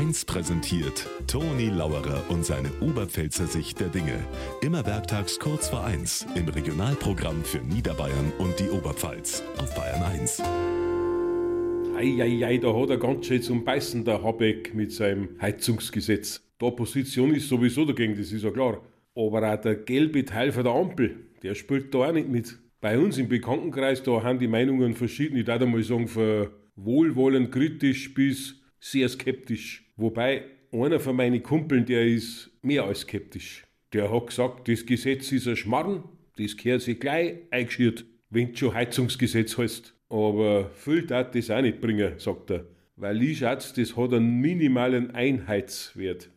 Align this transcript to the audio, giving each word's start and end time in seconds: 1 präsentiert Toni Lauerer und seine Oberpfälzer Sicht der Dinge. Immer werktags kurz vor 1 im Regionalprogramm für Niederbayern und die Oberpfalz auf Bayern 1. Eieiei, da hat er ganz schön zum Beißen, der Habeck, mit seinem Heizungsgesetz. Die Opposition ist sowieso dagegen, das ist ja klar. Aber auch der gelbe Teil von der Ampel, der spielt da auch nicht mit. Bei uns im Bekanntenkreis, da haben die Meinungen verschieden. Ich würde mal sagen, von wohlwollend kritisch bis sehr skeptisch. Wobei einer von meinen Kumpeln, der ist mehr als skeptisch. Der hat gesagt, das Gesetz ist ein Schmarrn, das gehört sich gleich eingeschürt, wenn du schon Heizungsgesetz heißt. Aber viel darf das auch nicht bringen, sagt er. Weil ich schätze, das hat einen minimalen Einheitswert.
1 0.00 0.24
präsentiert 0.24 1.06
Toni 1.26 1.66
Lauerer 1.66 2.24
und 2.30 2.42
seine 2.42 2.70
Oberpfälzer 2.80 3.46
Sicht 3.46 3.80
der 3.80 3.88
Dinge. 3.88 4.18
Immer 4.62 4.86
werktags 4.86 5.38
kurz 5.38 5.68
vor 5.68 5.84
1 5.84 6.26
im 6.36 6.48
Regionalprogramm 6.48 7.44
für 7.44 7.58
Niederbayern 7.58 8.32
und 8.38 8.58
die 8.58 8.70
Oberpfalz 8.70 9.42
auf 9.58 9.74
Bayern 9.74 10.02
1. 10.02 10.42
Eieiei, 11.98 12.56
da 12.56 12.74
hat 12.74 12.88
er 12.88 12.96
ganz 12.96 13.26
schön 13.26 13.42
zum 13.42 13.62
Beißen, 13.62 14.06
der 14.06 14.22
Habeck, 14.22 14.74
mit 14.74 14.90
seinem 14.90 15.38
Heizungsgesetz. 15.38 16.42
Die 16.58 16.64
Opposition 16.64 17.34
ist 17.34 17.50
sowieso 17.50 17.84
dagegen, 17.84 18.16
das 18.16 18.32
ist 18.32 18.42
ja 18.42 18.50
klar. 18.50 18.80
Aber 19.14 19.52
auch 19.52 19.60
der 19.60 19.74
gelbe 19.74 20.24
Teil 20.24 20.50
von 20.52 20.64
der 20.64 20.72
Ampel, 20.72 21.16
der 21.42 21.54
spielt 21.54 21.94
da 21.94 22.08
auch 22.08 22.12
nicht 22.12 22.30
mit. 22.30 22.58
Bei 22.80 22.98
uns 22.98 23.18
im 23.18 23.28
Bekanntenkreis, 23.28 24.02
da 24.02 24.22
haben 24.22 24.38
die 24.38 24.48
Meinungen 24.48 24.94
verschieden. 24.94 25.36
Ich 25.36 25.46
würde 25.46 25.66
mal 25.66 25.82
sagen, 25.82 26.08
von 26.08 26.48
wohlwollend 26.74 27.52
kritisch 27.52 28.14
bis 28.14 28.59
sehr 28.80 29.08
skeptisch. 29.08 29.84
Wobei 29.96 30.44
einer 30.72 30.98
von 30.98 31.16
meinen 31.16 31.42
Kumpeln, 31.42 31.84
der 31.84 32.06
ist 32.06 32.50
mehr 32.62 32.84
als 32.84 33.00
skeptisch. 33.00 33.64
Der 33.92 34.12
hat 34.12 34.28
gesagt, 34.28 34.68
das 34.68 34.86
Gesetz 34.86 35.30
ist 35.32 35.46
ein 35.46 35.56
Schmarrn, 35.56 36.04
das 36.36 36.56
gehört 36.56 36.82
sich 36.82 36.98
gleich 36.98 37.34
eingeschürt, 37.50 38.04
wenn 38.30 38.52
du 38.52 38.56
schon 38.56 38.74
Heizungsgesetz 38.74 39.58
heißt. 39.58 39.94
Aber 40.08 40.70
viel 40.70 41.06
darf 41.06 41.30
das 41.32 41.50
auch 41.50 41.60
nicht 41.60 41.80
bringen, 41.80 42.14
sagt 42.18 42.50
er. 42.50 42.66
Weil 42.96 43.22
ich 43.22 43.38
schätze, 43.38 43.80
das 43.80 43.96
hat 43.96 44.12
einen 44.12 44.40
minimalen 44.40 45.12
Einheitswert. 45.12 46.30